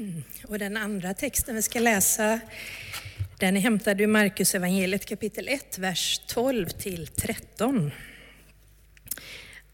[0.00, 0.22] Mm.
[0.48, 2.40] Och den andra texten vi ska läsa
[3.38, 7.90] den är hämtad ur Markus evangeliet kapitel 1, vers 12 till 13.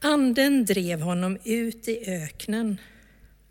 [0.01, 2.81] Anden drev honom ut i öknen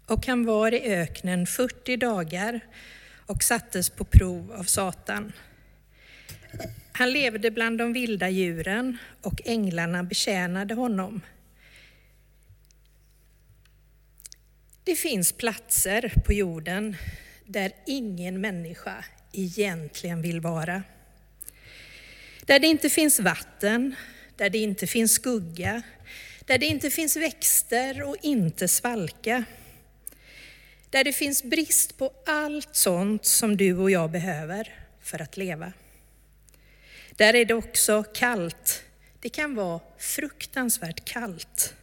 [0.05, 2.59] och han var i öknen 40 dagar
[3.25, 5.31] och sattes på prov av Satan.
[6.91, 11.21] Han levde bland de vilda djuren och änglarna betjänade honom.
[14.85, 16.95] Det finns platser på jorden
[17.45, 20.83] där ingen människa egentligen vill vara.
[22.45, 23.95] Där det inte finns vatten,
[24.35, 25.81] där det inte finns skugga,
[26.45, 29.43] där det inte finns växter och inte svalka.
[30.89, 35.73] Där det finns brist på allt sånt som du och jag behöver för att leva.
[37.15, 38.83] Där är det också kallt.
[39.19, 41.75] Det kan vara fruktansvärt kallt.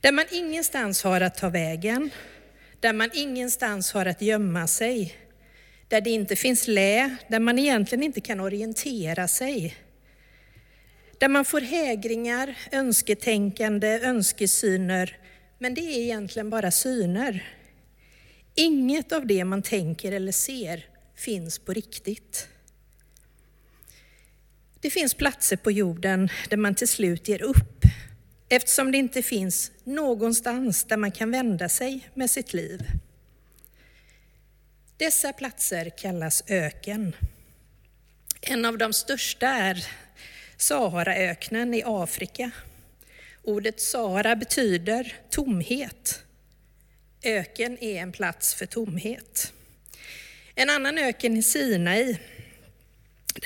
[0.00, 2.10] Där man ingenstans har att ta vägen,
[2.80, 5.14] där man ingenstans har att gömma sig,
[5.88, 9.76] där det inte finns lä, där man egentligen inte kan orientera sig.
[11.18, 15.18] Där man får hägringar, önsketänkande, önskesyner,
[15.58, 17.48] men det är egentligen bara syner.
[18.54, 22.48] Inget av det man tänker eller ser finns på riktigt.
[24.80, 27.84] Det finns platser på jorden där man till slut ger upp
[28.48, 32.82] eftersom det inte finns någonstans där man kan vända sig med sitt liv.
[34.96, 37.16] Dessa platser kallas öken.
[38.40, 39.86] En av de största är
[40.56, 42.50] Saharaöknen i Afrika.
[43.42, 46.22] Ordet Sahara betyder tomhet.
[47.22, 49.52] Öken är en plats för tomhet.
[50.54, 52.18] En annan öken i Sinai,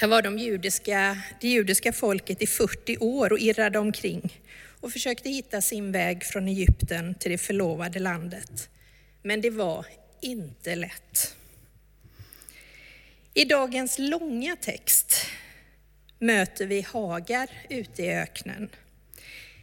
[0.00, 4.32] där var de judiska, det judiska folket i 40 år och irrade omkring
[4.80, 8.68] och försökte hitta sin väg från Egypten till det förlovade landet.
[9.22, 9.86] Men det var
[10.20, 11.36] inte lätt.
[13.34, 15.26] I dagens långa text
[16.18, 18.68] möter vi Hagar ute i öknen.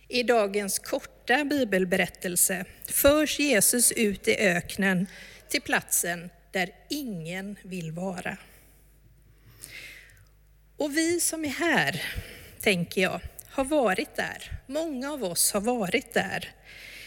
[0.07, 5.07] I dagens korta bibelberättelse förs Jesus ut i öknen
[5.49, 8.37] till platsen där ingen vill vara.
[10.77, 12.01] Och vi som är här,
[12.59, 13.21] tänker jag,
[13.55, 14.51] har varit där.
[14.67, 16.49] Många av oss har varit där.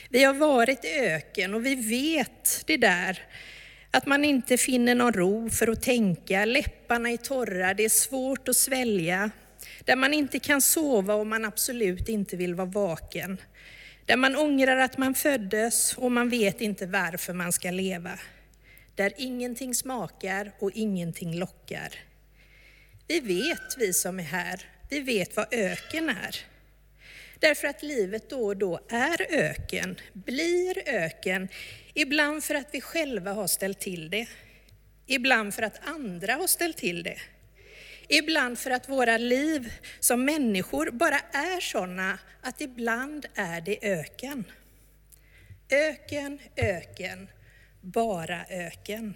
[0.08, 3.22] Vi har varit i öken och vi vet det där
[3.90, 8.48] att man inte finner någon ro för att tänka, läpparna är torra, det är svårt
[8.48, 9.30] att svälja.
[9.84, 13.40] Där man inte kan sova och man absolut inte vill vara vaken.
[14.06, 18.18] Där man ångrar att man föddes och man vet inte varför man ska leva.
[18.94, 21.94] Där ingenting smakar och ingenting lockar.
[23.08, 26.36] Vi vet, vi som är här, vi vet vad öken är.
[27.38, 31.48] Därför att livet då och då är öken, blir öken,
[31.94, 34.28] ibland för att vi själva har ställt till det,
[35.06, 37.18] ibland för att andra har ställt till det.
[38.08, 44.44] Ibland för att våra liv som människor bara är sådana att ibland är det öken.
[45.70, 47.28] Öken, öken,
[47.80, 49.14] bara öken.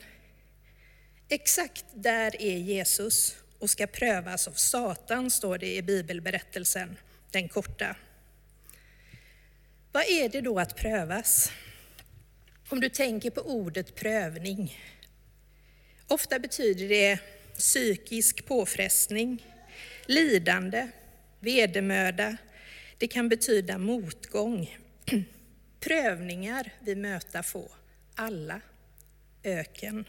[1.28, 6.96] Exakt där är Jesus och ska prövas av Satan, står det i bibelberättelsen,
[7.30, 7.96] den korta.
[9.92, 11.52] Vad är det då att prövas?
[12.68, 14.78] Om du tänker på ordet prövning.
[16.06, 17.18] Ofta betyder det
[17.58, 19.46] psykisk påfrestning,
[20.06, 20.88] lidande,
[21.40, 22.36] vedermöda.
[22.98, 24.78] Det kan betyda motgång.
[25.80, 27.72] Prövningar vi möta få,
[28.14, 28.60] alla.
[29.42, 30.04] Öken.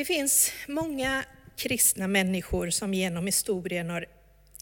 [0.00, 1.24] Det finns många
[1.56, 4.06] kristna människor som genom historien har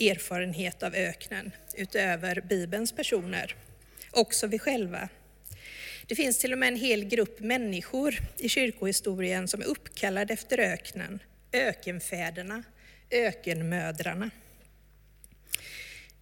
[0.01, 3.57] erfarenhet av öknen utöver Bibelns personer,
[4.11, 5.09] också vi själva.
[6.07, 10.59] Det finns till och med en hel grupp människor i kyrkohistorien som är uppkallade efter
[10.59, 11.23] öknen,
[11.53, 12.63] ökenfäderna,
[13.11, 14.31] ökenmödrarna.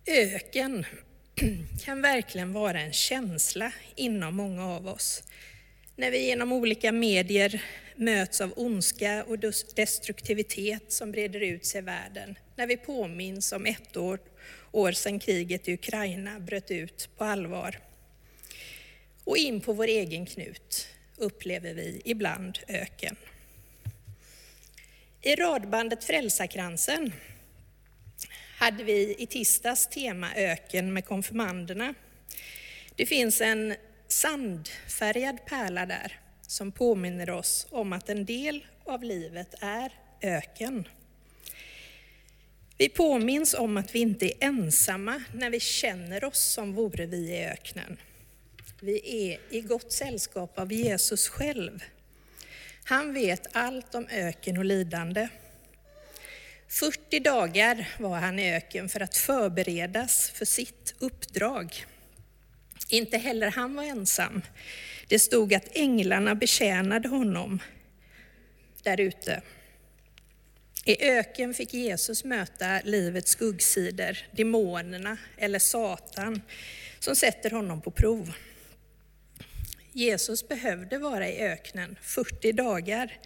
[0.06, 0.86] Öken
[1.84, 5.22] kan verkligen vara en känsla inom många av oss.
[5.98, 7.62] När vi genom olika medier
[7.94, 9.38] möts av ondska och
[9.74, 12.38] destruktivitet som breder ut sig i världen.
[12.56, 14.18] När vi påminns om ett år,
[14.72, 17.78] år sedan kriget i Ukraina bröt ut på allvar.
[19.24, 23.16] Och in på vår egen knut upplever vi ibland öken.
[25.22, 27.12] I radbandet Frälsarkransen
[28.58, 31.94] hade vi i tisdags tema öken med konfirmanderna.
[32.96, 33.74] Det finns en
[34.08, 40.88] sandfärgad pärla där som påminner oss om att en del av livet är öken.
[42.78, 47.16] Vi påminns om att vi inte är ensamma när vi känner oss som vore vi
[47.16, 47.96] i öknen.
[48.80, 51.84] Vi är i gott sällskap av Jesus själv.
[52.84, 55.28] Han vet allt om öken och lidande.
[56.68, 61.86] 40 dagar var han i öken för att förberedas för sitt uppdrag.
[62.88, 64.42] Inte heller han var ensam.
[65.08, 67.58] Det stod att änglarna betjänade honom
[68.82, 69.42] där ute.
[70.84, 76.42] I öken fick Jesus möta livets skuggsidor, demonerna eller Satan
[76.98, 78.32] som sätter honom på prov.
[79.92, 83.18] Jesus behövde vara i öknen 40 dagar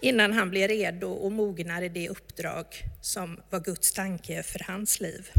[0.00, 2.66] innan han blev redo och mognade i det uppdrag
[3.02, 5.30] som var Guds tanke för hans liv.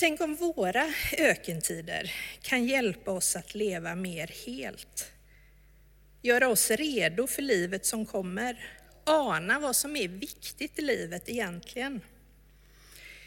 [0.00, 2.12] Tänk om våra ökentider
[2.42, 5.12] kan hjälpa oss att leva mer helt.
[6.22, 8.74] Göra oss redo för livet som kommer.
[9.04, 12.00] Ana vad som är viktigt i livet egentligen.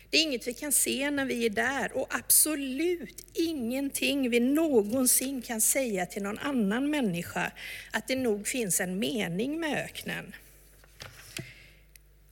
[0.09, 5.41] Det är inget vi kan se när vi är där och absolut ingenting vi någonsin
[5.41, 7.51] kan säga till någon annan människa
[7.91, 10.35] att det nog finns en mening med öknen.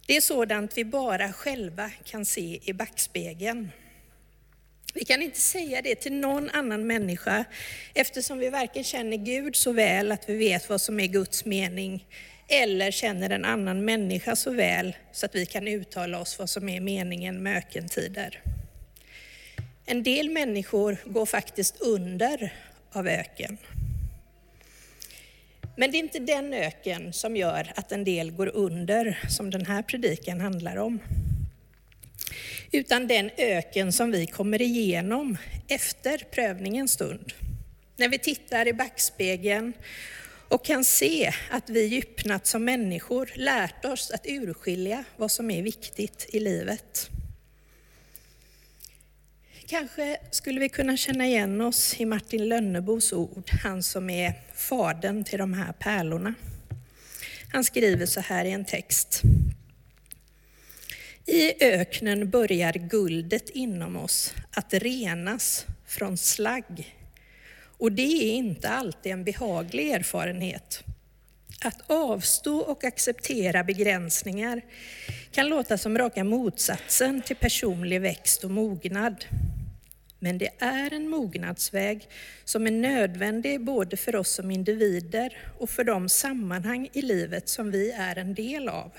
[0.05, 3.71] Det är sådant vi bara själva kan se i backspegeln.
[4.99, 7.45] Vi kan inte säga det till någon annan människa
[7.93, 12.07] eftersom vi varken känner Gud så väl att vi vet vad som är Guds mening
[12.47, 16.69] eller känner en annan människa så väl så att vi kan uttala oss vad som
[16.69, 18.41] är meningen med ökentider.
[19.85, 22.53] En del människor går faktiskt under
[22.91, 23.57] av öken.
[25.77, 29.65] Men det är inte den öken som gör att en del går under som den
[29.65, 30.99] här predikan handlar om.
[32.71, 35.37] Utan den öken som vi kommer igenom
[35.67, 37.33] efter prövningens stund.
[37.95, 39.73] När vi tittar i backspegeln
[40.49, 45.63] och kan se att vi djupnat som människor lärt oss att urskilja vad som är
[45.63, 47.09] viktigt i livet.
[49.65, 55.23] Kanske skulle vi kunna känna igen oss i Martin Lönnebos ord, han som är fadern
[55.23, 56.33] till de här pärlorna.
[57.51, 59.21] Han skriver så här i en text.
[61.39, 66.95] I öknen börjar guldet inom oss att renas från slagg
[67.77, 70.83] och det är inte alltid en behaglig erfarenhet.
[71.61, 74.61] Att avstå och acceptera begränsningar
[75.31, 79.25] kan låta som raka motsatsen till personlig växt och mognad.
[80.19, 82.07] Men det är en mognadsväg
[82.45, 87.71] som är nödvändig både för oss som individer och för de sammanhang i livet som
[87.71, 88.91] vi är en del av.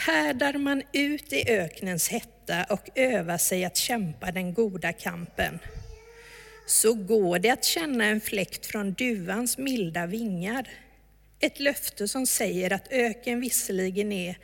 [0.00, 5.58] Härdar man ut i öknens hetta och övar sig att kämpa den goda kampen
[6.66, 10.68] så går det att känna en fläkt från duvans milda vingar.
[11.40, 14.38] Ett löfte som säger att öken visserligen är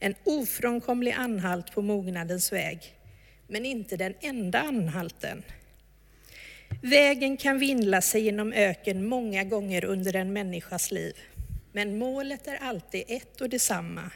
[0.00, 2.78] en ofrånkomlig anhalt på mognadens väg,
[3.46, 5.42] men inte den enda anhalten.
[6.82, 11.14] Vägen kan vindla sig genom öken många gånger under en människas liv,
[11.72, 14.10] men målet är alltid ett och detsamma.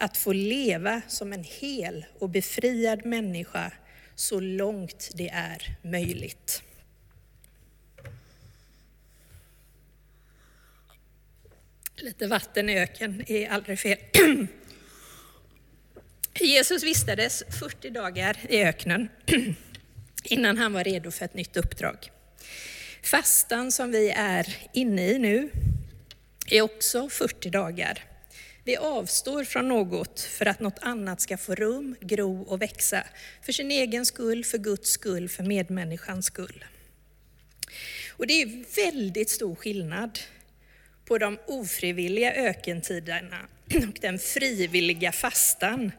[0.00, 3.72] Att få leva som en hel och befriad människa
[4.14, 6.62] så långt det är möjligt.
[11.96, 13.98] Lite vatten i öken är aldrig fel.
[16.40, 19.08] Jesus vistades 40 dagar i öknen
[20.24, 22.10] innan han var redo för ett nytt uppdrag.
[23.02, 25.50] Fastan som vi är inne i nu
[26.46, 28.07] är också 40 dagar.
[28.68, 33.04] Vi avstår från något för att något annat ska få rum, gro och växa.
[33.42, 36.64] För sin egen skull, för Guds skull, för medmänniskans skull.
[38.10, 40.18] Och det är väldigt stor skillnad
[41.04, 43.38] på de ofrivilliga ökentiderna
[43.74, 45.92] och den frivilliga fastan,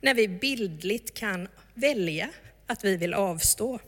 [0.00, 2.28] när vi bildligt kan välja
[2.66, 3.80] att vi vill avstå.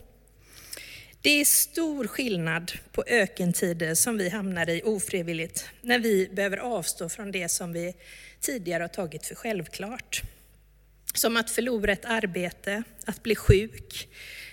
[1.23, 7.09] Det är stor skillnad på ökentider som vi hamnar i ofrivilligt, när vi behöver avstå
[7.09, 7.95] från det som vi
[8.41, 10.23] tidigare har tagit för självklart.
[11.15, 14.09] Som att förlora ett arbete, att bli sjuk,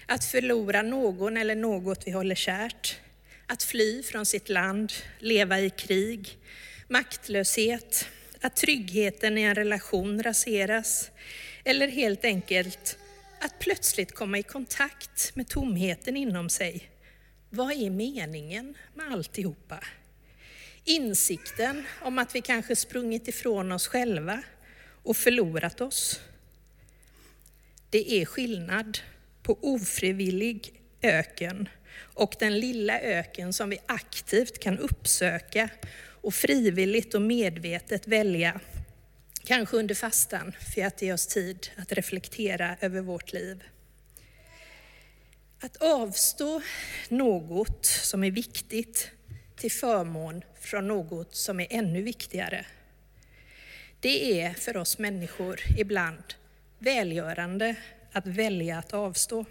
[0.06, 3.00] att förlora någon eller något vi håller kärt,
[3.48, 6.38] att fly från sitt land, leva i krig,
[6.88, 8.08] maktlöshet,
[8.42, 11.12] att tryggheten i en relation raseras
[11.64, 12.98] eller helt enkelt
[13.42, 16.90] att plötsligt komma i kontakt med tomheten inom sig.
[17.50, 19.80] Vad är meningen med alltihopa?
[20.88, 24.44] Insikten om att vi kanske sprungit ifrån oss själva
[25.04, 26.20] och förlorat oss.
[27.90, 28.98] Det är skillnad
[29.44, 35.70] på ofrivillig öken och den lilla öken som vi aktivt kan uppsöka
[36.22, 38.60] och frivilligt och medvetet välja,
[39.44, 43.64] kanske under fastan, för att ge oss tid att reflektera över vårt liv.
[45.60, 46.62] Att avstå
[47.10, 49.12] något som är viktigt
[49.56, 52.66] till förmån från något som är ännu viktigare.
[54.00, 56.24] Det är för oss människor ibland
[56.80, 57.76] välgörande
[58.12, 59.46] att välja att avstå.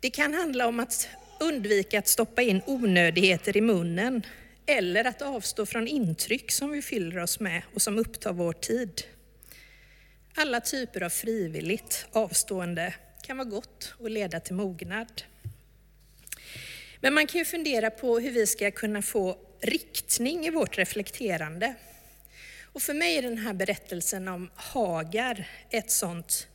[0.00, 1.08] Det kan handla om att
[1.40, 4.22] undvika att stoppa in onödigheter i munnen
[4.66, 9.02] eller att avstå från intryck som vi fyller oss med och som upptar vår tid.
[10.34, 15.22] Alla typer av frivilligt avstående kan vara gott och leda till mognad.
[17.00, 21.74] Men man kan ju fundera på hur vi ska kunna få riktning i vårt reflekterande.
[22.62, 26.48] Och för mig är den här berättelsen om Hagar ett sånt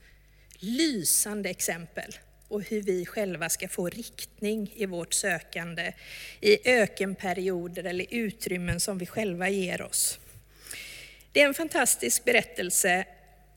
[0.59, 5.93] lysande exempel och hur vi själva ska få riktning i vårt sökande
[6.41, 10.19] i ökenperioder eller utrymmen som vi själva ger oss.
[11.31, 13.05] Det är en fantastisk berättelse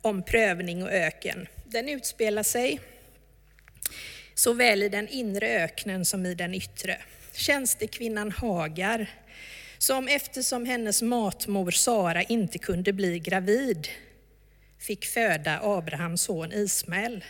[0.03, 1.49] om prövning och öken.
[1.65, 2.81] Den utspelar sig
[4.37, 6.99] såväl i den inre öknen som i den yttre.
[7.33, 9.11] Tjänstekvinnan Hagar,
[9.79, 13.89] som eftersom hennes matmor Sara inte kunde bli gravid,
[14.79, 17.25] fick föda Abrahams son Ismael.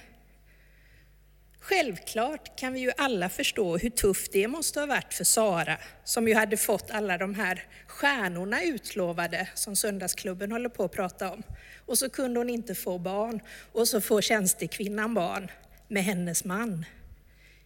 [1.61, 6.29] Självklart kan vi ju alla förstå hur tufft det måste ha varit för Sara, som
[6.29, 11.43] ju hade fått alla de här stjärnorna utlovade, som söndagsklubben håller på att prata om.
[11.87, 13.41] Och så kunde hon inte få barn,
[13.73, 15.51] och så får tjänstekvinnan barn
[15.89, 16.85] med hennes man.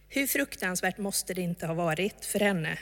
[0.09, 2.77] Hur fruktansvärt måste det inte ha varit för henne?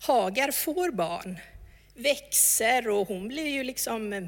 [0.00, 1.38] Hagar får barn,
[1.94, 4.24] växer och hon blir ju liksom eh,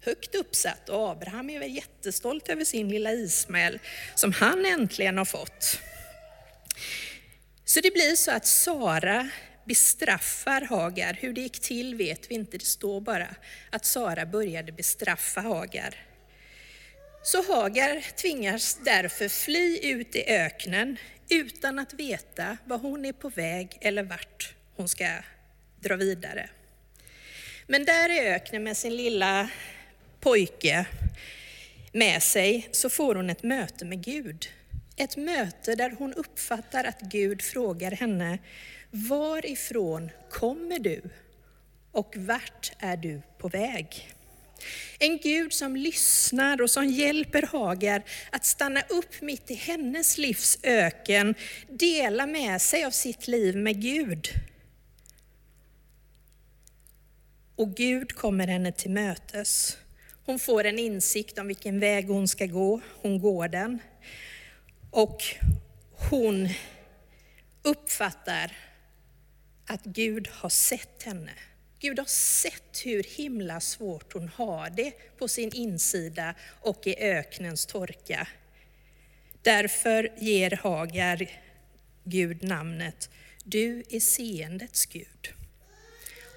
[0.00, 3.78] högt uppsatt och Abraham är väl jättestolt över sin lilla Ismael
[4.14, 5.80] som han äntligen har fått.
[7.64, 9.30] Så det blir så att Sara
[9.64, 11.18] bestraffar Hagar.
[11.20, 13.28] Hur det gick till vet vi inte, det står bara
[13.70, 16.09] att Sara började bestraffa Hagar.
[17.22, 20.96] Så Hagar tvingas därför fly ut i öknen
[21.30, 25.08] utan att veta var hon är på väg eller vart hon ska
[25.80, 26.50] dra vidare.
[27.66, 29.50] Men där i öknen med sin lilla
[30.20, 30.86] pojke
[31.92, 34.48] med sig så får hon ett möte med Gud.
[34.96, 38.38] Ett möte där hon uppfattar att Gud frågar henne,
[38.90, 41.02] varifrån kommer du
[41.92, 44.14] och vart är du på väg?
[44.98, 48.02] En Gud som lyssnar och som hjälper Hagar
[48.32, 51.34] att stanna upp mitt i hennes livs öken,
[51.68, 54.28] dela med sig av sitt liv med Gud.
[57.56, 59.78] Och Gud kommer henne till mötes.
[60.24, 63.78] Hon får en insikt om vilken väg hon ska gå, hon går den.
[64.90, 65.22] Och
[66.10, 66.48] hon
[67.62, 68.56] uppfattar
[69.66, 71.32] att Gud har sett henne.
[71.80, 77.66] Gud har sett hur himla svårt hon har det på sin insida och i öknens
[77.66, 78.28] torka.
[79.42, 81.30] Därför ger Hagar
[82.04, 83.10] Gud namnet
[83.44, 85.32] Du är seendets Gud.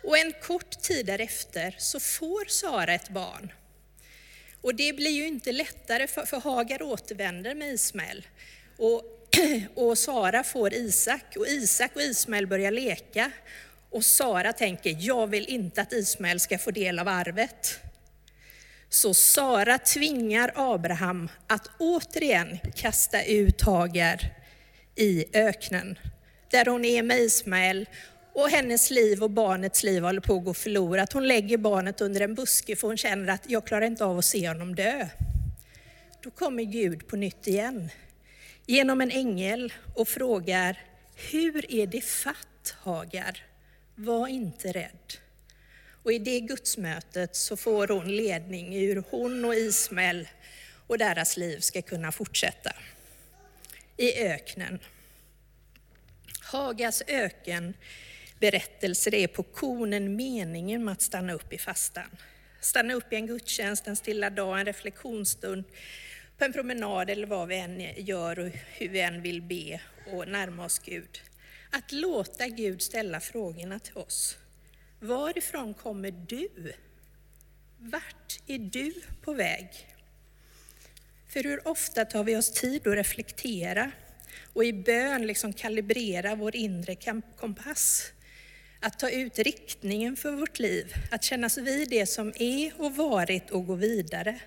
[0.04, 3.54] Och en kort tid därefter så får Sara ett barn.
[4.62, 8.28] Och det blir ju inte lättare för, för Hagar återvänder med Ismael.
[8.78, 9.04] Och,
[9.76, 13.32] och Sara får Isak och Isak och Ismael börjar leka.
[13.94, 17.80] Och Sara tänker, jag vill inte att Ismael ska få del av arvet.
[18.90, 24.34] Så Sara tvingar Abraham att återigen kasta ut Hagar
[24.96, 26.00] i öknen,
[26.52, 27.90] där hon är med Ismael
[28.34, 31.14] och hennes liv och barnets liv håller på att gå förlorat.
[31.14, 34.26] Hon lägger barnet under en buske för hon känner att jag klarar inte av att
[34.26, 35.08] se honom dö.
[36.24, 37.90] Då kommer Gud på nytt igen
[38.66, 40.82] genom en ängel och frågar,
[41.32, 43.53] hur är det fatt Hagar?
[43.96, 45.14] Var inte rädd.
[46.04, 50.28] Och i det gudsmötet så får hon ledning i hur hon och Ismael
[50.88, 52.72] och deras liv ska kunna fortsätta.
[53.98, 54.80] I öknen.
[56.42, 57.74] Hagas öken
[58.40, 62.18] berättelser är på konen meningen med att stanna upp i fastan.
[62.62, 65.64] Stanna upp i en gudstjänst, en stilla dag, en reflektionsstund,
[66.38, 69.82] på en promenad eller vad vi än gör och hur vi än vill be
[70.12, 71.22] och närma oss Gud.
[71.76, 74.38] Att låta Gud ställa frågorna till oss.
[75.00, 76.74] Varifrån kommer du?
[77.78, 79.70] Vart är du på väg?
[81.28, 83.92] För hur ofta tar vi oss tid att reflektera
[84.54, 86.96] och i bön liksom kalibrera vår inre
[87.40, 88.12] kompass?
[88.80, 93.50] Att ta ut riktningen för vårt liv, att kännas vid det som är och varit
[93.50, 94.40] och gå vidare.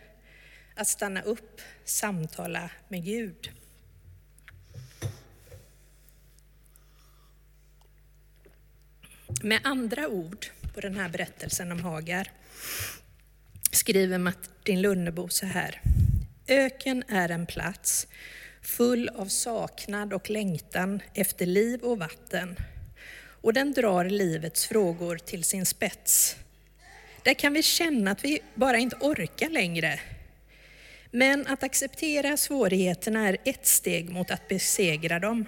[0.75, 3.51] Att stanna upp, samtala med Gud.
[9.43, 12.31] Med andra ord på den här berättelsen om Hagar
[13.71, 15.81] skriver Martin Lunnebo så här.
[16.47, 18.07] Öken är en plats
[18.63, 22.57] full av saknad och längtan efter liv och vatten.
[23.41, 26.37] Och den drar livets frågor till sin spets.
[27.23, 30.01] Där kan vi känna att vi bara inte orkar längre.
[31.11, 35.45] Men att acceptera svårigheterna är ett steg mot att besegra dem.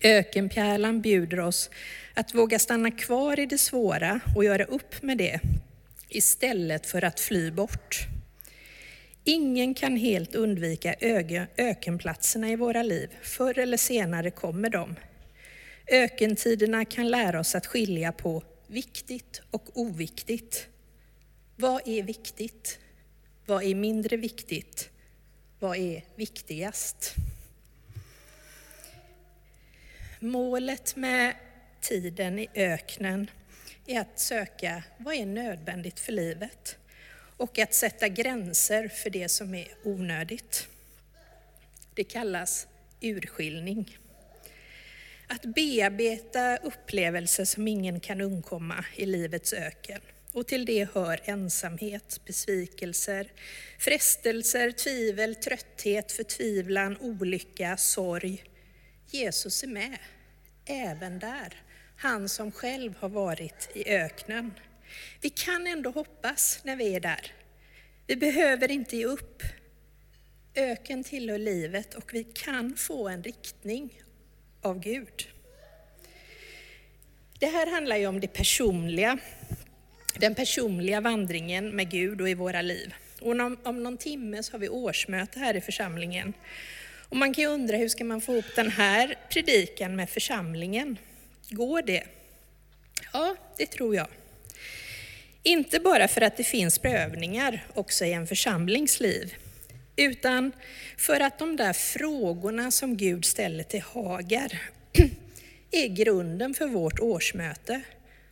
[0.00, 1.70] Ökenpärlan bjuder oss
[2.14, 5.40] att våga stanna kvar i det svåra och göra upp med det
[6.08, 8.06] istället för att fly bort.
[9.24, 10.94] Ingen kan helt undvika
[11.56, 13.10] ökenplatserna i våra liv.
[13.22, 14.96] Förr eller senare kommer de.
[15.86, 20.66] Ökentiderna kan lära oss att skilja på viktigt och oviktigt.
[21.56, 22.78] Vad är viktigt?
[23.46, 24.90] Vad är mindre viktigt?
[25.58, 27.14] Vad är viktigast?
[30.20, 31.34] Målet med
[31.82, 33.30] tiden i öknen
[33.86, 36.76] är att söka vad är nödvändigt för livet
[37.36, 40.68] och att sätta gränser för det som är onödigt.
[41.94, 42.66] Det kallas
[43.00, 43.98] urskiljning.
[45.26, 50.00] Att bearbeta upplevelser som ingen kan undkomma i livets öken.
[50.32, 53.32] Och till det hör ensamhet, besvikelser,
[53.78, 58.44] frestelser, tvivel, trötthet, förtvivlan, olycka, sorg.
[59.10, 59.98] Jesus är med,
[60.66, 61.62] även där.
[62.02, 64.54] Han som själv har varit i öknen.
[65.20, 67.32] Vi kan ändå hoppas när vi är där.
[68.06, 69.42] Vi behöver inte ge upp.
[70.54, 74.02] Öken tillhör livet och vi kan få en riktning
[74.62, 75.28] av Gud.
[77.38, 79.18] Det här handlar ju om det personliga,
[80.16, 82.94] den personliga vandringen med Gud och i våra liv.
[83.20, 86.32] Och om, om någon timme så har vi årsmöte här i församlingen.
[87.08, 90.98] Och man kan ju undra hur ska man få ihop den här predikan med församlingen?
[91.50, 92.04] Går det?
[93.12, 94.08] Ja, det tror jag.
[95.42, 99.34] Inte bara för att det finns prövningar också i en församlings liv,
[99.96, 100.52] utan
[100.96, 104.62] för att de där frågorna som Gud ställer till Hagar
[105.70, 107.80] är grunden för vårt årsmöte.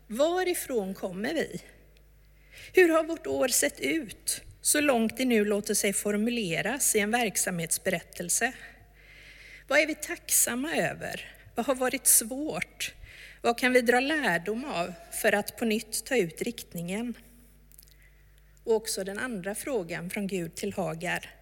[0.06, 1.60] Varifrån kommer vi?
[2.72, 7.10] Hur har vårt år sett ut, så långt det nu låter sig formuleras i en
[7.10, 8.52] verksamhetsberättelse?
[9.68, 11.34] Vad är vi tacksamma över?
[11.54, 12.94] Vad har varit svårt?
[13.42, 17.14] Vad kan vi dra lärdom av för att på nytt ta ut riktningen?
[18.64, 21.34] Och också den andra frågan från Gud till Hagar.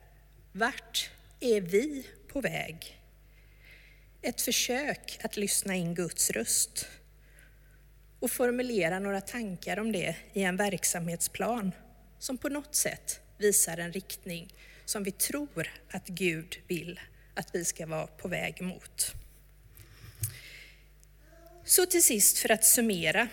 [0.53, 3.01] Vart är vi på väg?
[4.23, 6.89] Ett försök att lyssna in Guds röst
[8.21, 11.73] och formulera några tankar om det i en verksamhetsplan
[12.19, 17.01] som på något sätt visar en riktning som vi tror att Gud vill
[17.35, 19.15] att vi ska vara på väg mot.
[21.69, 23.29] Så till sist för att summera.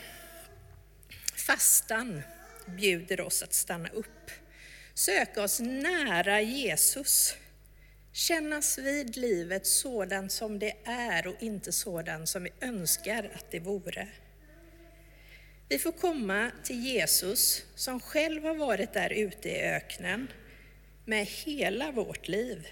[1.35, 2.21] Fastan
[2.65, 4.31] bjuder oss att stanna upp,
[4.93, 7.35] söka oss nära Jesus,
[8.13, 13.59] kännas vid livet sådant som det är och inte sådant som vi önskar att det
[13.59, 14.07] vore.
[15.69, 20.27] Vi får komma till Jesus som själv har varit där ute i öknen
[21.05, 22.67] med hela vårt liv.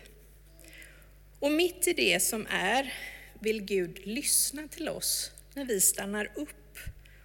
[1.39, 2.93] Och mitt i det som är
[3.39, 6.77] vill Gud lyssna till oss när vi stannar upp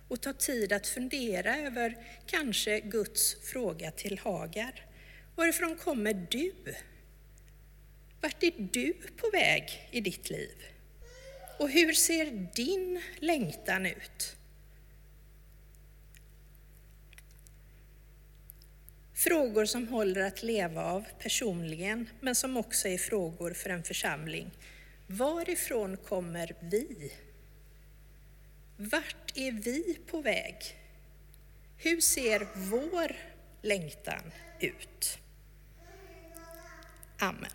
[0.08, 4.86] och tar tid att fundera över kanske Guds fråga till Hagar.
[5.36, 6.52] Varifrån kommer du?
[8.20, 10.54] Vart är du på väg i ditt liv?
[11.58, 14.36] Och hur ser din längtan ut?
[19.14, 24.50] Frågor som håller att leva av personligen, men som också är frågor för en församling.
[25.06, 27.12] Varifrån kommer vi?
[28.80, 30.56] Vart är vi på väg?
[31.76, 33.16] Hur ser vår
[33.62, 35.18] längtan ut?
[37.18, 37.50] Amen.